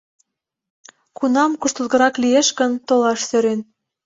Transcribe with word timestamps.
Кунам 1.17 1.51
куштылгырак 1.61 2.15
лиеш 2.23 2.47
гын, 2.59 2.71
толаш 2.87 3.19
сӧрен. 3.29 3.59